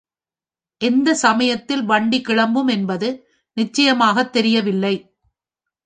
[0.81, 3.09] எந்தச் சமயத்தில் வண்டி கிளம்பும் என்பது
[3.57, 4.95] நிச்சயமாகத் தெரியவில்லை.